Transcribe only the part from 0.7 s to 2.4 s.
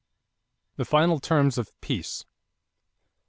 =The Final Terms of Peace.